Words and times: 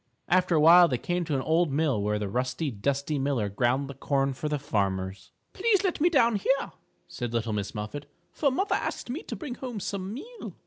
After 0.27 0.55
a 0.55 0.59
while 0.59 0.87
they 0.87 0.97
came 0.97 1.25
to 1.25 1.35
an 1.35 1.41
old 1.43 1.71
mill 1.71 2.01
where 2.01 2.17
the 2.17 2.27
rusty, 2.27 2.71
dusty 2.71 3.19
miller 3.19 3.49
ground 3.49 3.87
the 3.87 3.93
corn 3.93 4.33
for 4.33 4.49
the 4.49 4.57
farmers. 4.57 5.29
"Please 5.53 5.83
let 5.83 6.01
me 6.01 6.09
down 6.09 6.37
here," 6.37 6.71
said 7.07 7.33
little 7.35 7.53
Miss 7.53 7.75
Muffet, 7.75 8.09
"for 8.31 8.49
mother 8.51 8.73
asked 8.73 9.11
me 9.11 9.21
to 9.21 9.35
bring 9.35 9.53
home 9.53 9.79
some 9.79 10.11
meal." 10.11 10.55